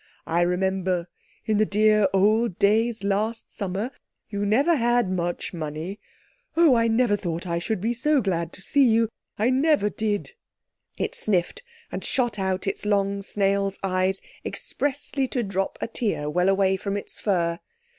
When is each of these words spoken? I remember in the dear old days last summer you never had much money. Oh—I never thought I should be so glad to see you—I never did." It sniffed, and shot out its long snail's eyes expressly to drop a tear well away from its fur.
I 0.25 0.41
remember 0.41 1.07
in 1.45 1.59
the 1.59 1.65
dear 1.67 2.07
old 2.11 2.57
days 2.57 3.03
last 3.03 3.53
summer 3.53 3.91
you 4.29 4.47
never 4.47 4.75
had 4.75 5.11
much 5.11 5.53
money. 5.53 5.99
Oh—I 6.57 6.87
never 6.87 7.15
thought 7.15 7.45
I 7.45 7.59
should 7.59 7.79
be 7.79 7.93
so 7.93 8.19
glad 8.19 8.51
to 8.53 8.63
see 8.63 8.83
you—I 8.83 9.51
never 9.51 9.91
did." 9.91 10.31
It 10.97 11.13
sniffed, 11.13 11.61
and 11.91 12.03
shot 12.03 12.39
out 12.39 12.65
its 12.65 12.83
long 12.83 13.21
snail's 13.21 13.77
eyes 13.83 14.23
expressly 14.43 15.27
to 15.27 15.43
drop 15.43 15.77
a 15.81 15.87
tear 15.87 16.27
well 16.31 16.49
away 16.49 16.77
from 16.77 16.97
its 16.97 17.19
fur. 17.19 17.59